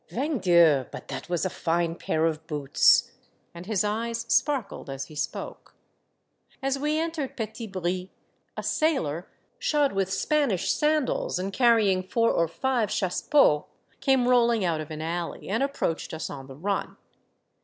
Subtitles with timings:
[0.09, 0.89] "Vingt dieiix!
[0.89, 3.11] but that was a fine pair of boots!"
[3.53, 5.75] and his eyes sparkled as he spoke.
[6.59, 8.09] As we entered Petit Bry,
[8.57, 9.27] a sailor
[9.59, 13.67] shod with 7 98 Monday Tales, Spanish sandals and carrying four or five chasse pots,
[13.99, 16.97] came rolling out of an alley and approached us on the run.